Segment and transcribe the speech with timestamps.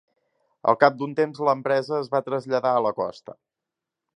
[0.71, 3.37] Al cap d'un temps, l'empresa es va traslladar a la costa.